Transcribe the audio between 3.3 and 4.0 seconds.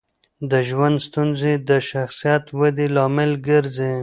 ګرځي.